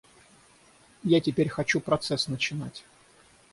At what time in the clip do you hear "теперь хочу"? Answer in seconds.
1.21-1.79